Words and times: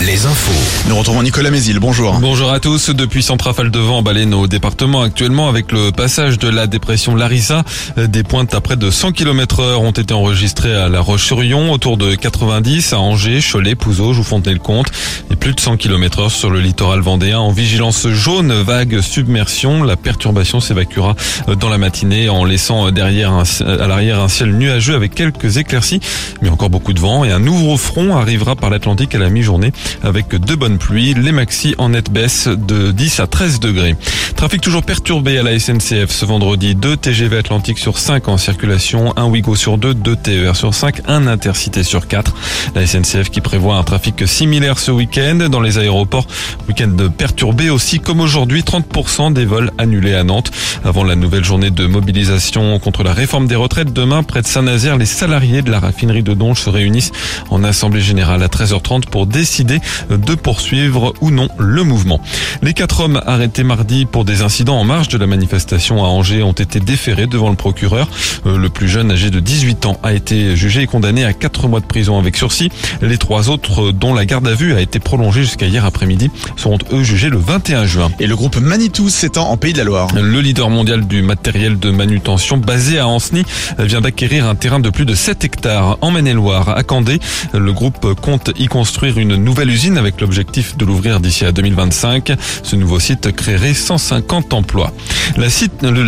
les 0.00 0.26
infos. 0.26 0.88
Nous 0.88 0.96
retrouvons 0.96 1.22
Nicolas 1.22 1.50
Mézil, 1.50 1.78
bonjour. 1.78 2.18
Bonjour 2.18 2.50
à 2.52 2.60
tous. 2.60 2.90
Depuis 2.90 3.22
centrafale 3.22 3.70
de 3.70 3.78
vent 3.78 3.98
emballé 3.98 4.26
nos 4.26 4.46
départements 4.46 5.02
actuellement 5.02 5.48
avec 5.48 5.72
le 5.72 5.92
passage 5.92 6.38
de 6.38 6.48
la 6.48 6.66
dépression 6.66 7.14
Larissa. 7.14 7.64
Des 7.96 8.22
pointes 8.22 8.54
à 8.54 8.60
près 8.60 8.76
de 8.76 8.90
100 8.90 9.12
km 9.12 9.60
heure 9.60 9.82
ont 9.82 9.92
été 9.92 10.12
enregistrées 10.12 10.74
à 10.74 10.88
La 10.88 11.00
Roche-sur-Yon, 11.00 11.72
autour 11.72 11.96
de 11.96 12.14
90 12.14 12.92
à 12.92 12.98
Angers, 12.98 13.40
Cholet, 13.40 13.74
Pouzauges 13.74 14.18
ou 14.18 14.24
Fontenay-le-Comte 14.24 14.90
et 15.30 15.36
plus 15.36 15.54
de 15.54 15.60
100 15.60 15.76
km 15.76 16.20
heure 16.20 16.30
sur 16.30 16.50
le 16.50 16.60
littoral 16.60 17.00
vendéen 17.00 17.38
en 17.38 17.52
vigilance 17.52 18.08
jaune, 18.08 18.52
vague 18.52 19.00
submersion. 19.00 19.82
La 19.82 19.96
perturbation 19.96 20.60
s'évacuera 20.60 21.14
dans 21.58 21.68
la 21.68 21.78
matinée 21.78 22.28
en 22.28 22.44
laissant 22.44 22.90
derrière 22.90 23.32
à 23.32 23.86
l'arrière 23.86 24.20
un 24.20 24.28
ciel 24.28 24.56
nuageux 24.56 24.94
avec 24.94 25.14
quelques 25.14 25.56
éclaircies, 25.56 26.00
mais 26.42 26.48
encore 26.48 26.70
beaucoup 26.70 26.92
de 26.92 27.00
vent 27.00 27.24
et 27.24 27.30
un 27.30 27.38
nouveau 27.38 27.76
front 27.76 28.16
arrivera 28.16 28.56
par 28.56 28.70
l'Atlantique 28.70 29.14
à 29.14 29.18
la 29.18 29.30
mi-journée 29.30 29.72
avec 30.02 30.28
de 30.28 30.54
bonnes 30.54 30.78
pluies. 30.78 31.14
Les 31.14 31.32
maxi 31.32 31.74
en 31.78 31.90
nette 31.90 32.10
baisse 32.10 32.48
de 32.48 32.90
10 32.90 33.20
à 33.20 33.26
13 33.26 33.60
degrés. 33.60 33.96
Trafic 34.36 34.60
toujours 34.60 34.82
perturbé 34.82 35.38
à 35.38 35.42
la 35.42 35.58
SNCF 35.58 36.10
ce 36.10 36.24
vendredi. 36.24 36.74
2 36.74 36.96
TGV 36.96 37.38
Atlantique 37.38 37.78
sur 37.78 37.98
5 37.98 38.28
en 38.28 38.36
circulation, 38.36 39.12
un 39.16 39.24
Ouigo 39.26 39.56
sur 39.56 39.78
2, 39.78 39.94
2 39.94 40.16
TER 40.16 40.56
sur 40.56 40.74
5, 40.74 41.02
un 41.06 41.26
Intercité 41.26 41.82
sur 41.82 42.06
4. 42.06 42.34
La 42.74 42.86
SNCF 42.86 43.30
qui 43.30 43.40
prévoit 43.40 43.76
un 43.76 43.82
trafic 43.82 44.26
similaire 44.28 44.78
ce 44.78 44.90
week-end 44.90 45.48
dans 45.50 45.60
les 45.60 45.78
aéroports. 45.78 46.26
Week-end 46.68 46.96
perturbé 47.16 47.70
aussi 47.70 48.00
comme 48.00 48.20
aujourd'hui, 48.20 48.62
30% 48.62 49.32
des 49.32 49.44
vols 49.44 49.70
annulés 49.78 50.14
à 50.14 50.24
Nantes. 50.24 50.50
Avant 50.84 51.04
la 51.04 51.16
nouvelle 51.16 51.44
journée 51.44 51.70
de 51.70 51.86
mobilisation 51.86 52.78
contre 52.78 53.02
la 53.02 53.12
réforme 53.12 53.46
des 53.46 53.56
retraites, 53.56 53.92
demain 53.92 54.22
près 54.22 54.42
de 54.42 54.46
Saint-Nazaire, 54.46 54.96
les 54.96 55.06
salariés 55.06 55.62
de 55.62 55.70
la 55.70 55.80
raffinerie 55.80 56.22
de 56.22 56.34
Donge 56.34 56.58
se 56.58 56.70
réunissent 56.70 57.12
en 57.50 57.64
assemblée 57.64 58.00
générale 58.00 58.42
à 58.42 58.48
13h30 58.48 59.06
pour 59.06 59.26
décider 59.26 59.73
de 60.10 60.34
poursuivre 60.34 61.14
ou 61.20 61.30
non 61.30 61.48
le 61.58 61.82
mouvement. 61.82 62.20
Les 62.62 62.72
quatre 62.72 63.00
hommes 63.00 63.20
arrêtés 63.26 63.64
mardi 63.64 64.06
pour 64.06 64.24
des 64.24 64.42
incidents 64.42 64.78
en 64.78 64.84
marge 64.84 65.08
de 65.08 65.18
la 65.18 65.26
manifestation 65.26 66.04
à 66.04 66.08
Angers 66.08 66.42
ont 66.42 66.52
été 66.52 66.80
déférés 66.80 67.26
devant 67.26 67.50
le 67.50 67.56
procureur. 67.56 68.08
Euh, 68.46 68.58
le 68.58 68.68
plus 68.68 68.88
jeune, 68.88 69.10
âgé 69.10 69.30
de 69.30 69.40
18 69.40 69.86
ans, 69.86 69.98
a 70.02 70.12
été 70.12 70.56
jugé 70.56 70.82
et 70.82 70.86
condamné 70.86 71.24
à 71.24 71.32
4 71.32 71.68
mois 71.68 71.80
de 71.80 71.86
prison 71.86 72.18
avec 72.18 72.36
sursis. 72.36 72.70
Les 73.02 73.18
trois 73.18 73.50
autres, 73.50 73.92
dont 73.92 74.14
la 74.14 74.24
garde 74.26 74.46
à 74.48 74.54
vue 74.54 74.74
a 74.74 74.80
été 74.80 74.98
prolongée 74.98 75.42
jusqu'à 75.42 75.66
hier 75.66 75.84
après-midi, 75.84 76.30
seront 76.56 76.78
eux 76.92 77.02
jugés 77.02 77.28
le 77.28 77.38
21 77.38 77.86
juin. 77.86 78.10
Et 78.20 78.26
le 78.26 78.36
groupe 78.36 78.56
Manitou 78.56 79.08
s'étend 79.08 79.50
en 79.50 79.56
Pays 79.56 79.72
de 79.72 79.78
la 79.78 79.84
Loire. 79.84 80.08
Le 80.14 80.40
leader 80.40 80.70
mondial 80.70 81.06
du 81.06 81.22
matériel 81.22 81.78
de 81.78 81.90
manutention 81.90 82.56
basé 82.56 82.98
à 82.98 83.08
Ancenis 83.08 83.44
vient 83.78 84.00
d'acquérir 84.00 84.46
un 84.46 84.54
terrain 84.54 84.80
de 84.80 84.90
plus 84.90 85.06
de 85.06 85.14
7 85.14 85.44
hectares 85.44 85.98
en 86.00 86.10
Maine-et-Loire, 86.10 86.70
à 86.70 86.82
Candé. 86.82 87.18
Le 87.52 87.72
groupe 87.72 88.14
compte 88.20 88.50
y 88.56 88.66
construire 88.66 89.18
une 89.18 89.36
nouvelle 89.36 89.63
usine 89.70 89.98
avec 89.98 90.20
l'objectif 90.20 90.76
de 90.76 90.84
l'ouvrir 90.84 91.20
d'ici 91.20 91.44
à 91.44 91.52
2025. 91.52 92.32
Ce 92.62 92.76
nouveau 92.76 93.00
site 93.00 93.32
créerait 93.32 93.74
150 93.74 94.52
emplois. 94.52 94.92
La, 95.36 95.48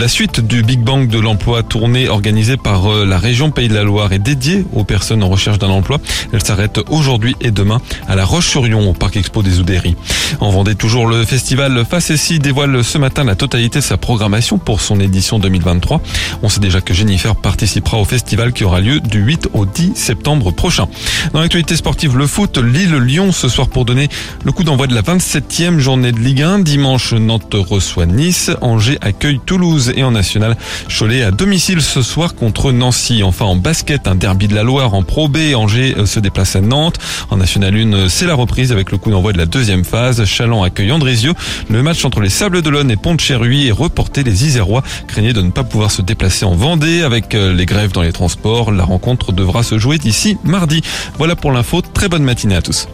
suite 0.08 0.40
du 0.40 0.62
Big 0.62 0.80
Bang 0.80 1.08
de 1.08 1.18
l'emploi 1.18 1.62
tournée 1.62 2.08
organisée 2.08 2.56
par 2.56 2.92
euh, 2.92 3.04
la 3.04 3.18
région 3.18 3.50
Pays 3.50 3.68
de 3.68 3.74
la 3.74 3.82
Loire 3.82 4.12
est 4.12 4.18
dédiée 4.18 4.64
aux 4.72 4.84
personnes 4.84 5.22
en 5.22 5.28
recherche 5.28 5.58
d'un 5.58 5.68
emploi. 5.68 5.98
Elle 6.32 6.42
s'arrête 6.42 6.80
aujourd'hui 6.90 7.36
et 7.40 7.50
demain 7.50 7.80
à 8.08 8.14
la 8.14 8.24
Roche-sur-Yon 8.24 8.90
au 8.90 8.92
Parc 8.92 9.16
Expo 9.16 9.42
des 9.42 9.58
Oudéries. 9.58 9.96
En 10.40 10.50
Vendée, 10.50 10.74
toujours 10.74 11.06
le 11.06 11.24
festival 11.24 11.84
Facessi 11.88 12.38
dévoile 12.38 12.84
ce 12.84 12.98
matin 12.98 13.24
la 13.24 13.34
totalité 13.34 13.78
de 13.78 13.84
sa 13.84 13.96
programmation 13.96 14.58
pour 14.58 14.80
son 14.80 15.00
édition 15.00 15.38
2023. 15.38 16.00
On 16.42 16.48
sait 16.48 16.60
déjà 16.60 16.80
que 16.80 16.94
Jennifer 16.94 17.34
participera 17.36 17.98
au 17.98 18.04
festival 18.04 18.52
qui 18.52 18.64
aura 18.64 18.80
lieu 18.80 19.00
du 19.00 19.20
8 19.20 19.48
au 19.54 19.66
10 19.66 19.92
septembre 19.94 20.50
prochain. 20.52 20.88
Dans 21.32 21.40
l'actualité 21.40 21.76
sportive, 21.76 22.16
le 22.16 22.26
foot, 22.26 22.58
Lille-Lyon 22.58 23.32
ce 23.48 23.54
soir 23.54 23.68
pour 23.68 23.84
donner 23.84 24.08
le 24.44 24.50
coup 24.50 24.64
d'envoi 24.64 24.88
de 24.88 24.94
la 24.94 25.02
27e 25.02 25.78
journée 25.78 26.10
de 26.10 26.18
Ligue 26.18 26.42
1. 26.42 26.58
Dimanche, 26.58 27.12
Nantes 27.12 27.54
reçoit 27.54 28.04
Nice, 28.04 28.50
Angers 28.60 28.98
accueille 29.02 29.38
Toulouse 29.38 29.92
et 29.94 30.02
en 30.02 30.10
national, 30.10 30.56
Cholet 30.88 31.22
à 31.22 31.30
domicile 31.30 31.80
ce 31.80 32.02
soir 32.02 32.34
contre 32.34 32.72
Nancy. 32.72 33.22
Enfin 33.22 33.44
en 33.44 33.54
basket, 33.54 34.08
un 34.08 34.16
derby 34.16 34.48
de 34.48 34.56
la 34.56 34.64
Loire 34.64 34.94
en 34.94 35.04
Pro 35.04 35.28
B, 35.28 35.54
Angers 35.54 35.94
euh, 35.96 36.06
se 36.06 36.18
déplace 36.18 36.56
à 36.56 36.60
Nantes. 36.60 36.98
En 37.30 37.36
national 37.36 37.76
1, 37.76 38.08
c'est 38.08 38.26
la 38.26 38.34
reprise 38.34 38.72
avec 38.72 38.90
le 38.90 38.98
coup 38.98 39.10
d'envoi 39.12 39.32
de 39.32 39.38
la 39.38 39.46
deuxième 39.46 39.84
phase. 39.84 40.24
Chaland 40.24 40.64
accueille 40.64 40.90
Andrésio. 40.90 41.32
Le 41.70 41.84
match 41.84 42.04
entre 42.04 42.20
les 42.20 42.30
Sables 42.30 42.62
d'Olonne 42.62 42.90
et 42.90 42.96
Pont-de-Cherruy 42.96 43.68
est 43.68 43.72
reporté. 43.72 44.24
Les 44.24 44.44
Isérois 44.44 44.82
craignaient 45.06 45.34
de 45.34 45.42
ne 45.42 45.52
pas 45.52 45.62
pouvoir 45.62 45.92
se 45.92 46.02
déplacer 46.02 46.44
en 46.44 46.56
Vendée 46.56 47.02
avec 47.02 47.36
euh, 47.36 47.54
les 47.54 47.66
grèves 47.66 47.92
dans 47.92 48.02
les 48.02 48.12
transports. 48.12 48.72
La 48.72 48.82
rencontre 48.82 49.30
devra 49.30 49.62
se 49.62 49.78
jouer 49.78 49.98
d'ici 49.98 50.36
mardi. 50.42 50.82
Voilà 51.16 51.36
pour 51.36 51.52
l'info. 51.52 51.80
Très 51.80 52.08
bonne 52.08 52.24
matinée 52.24 52.56
à 52.56 52.62
tous. 52.62 52.88